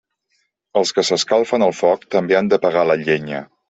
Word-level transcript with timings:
Els 0.81 0.93
que 0.97 1.05
s'escalfen 1.11 1.69
al 1.69 1.77
foc 1.83 2.11
també 2.19 2.43
han 2.43 2.53
de 2.57 2.63
pagar 2.69 2.91
la 2.93 3.03
llenya. 3.09 3.49